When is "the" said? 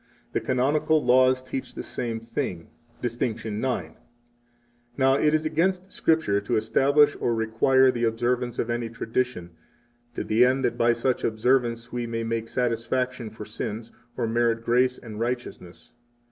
0.33-0.41, 1.75-1.83, 7.91-8.05, 10.23-10.43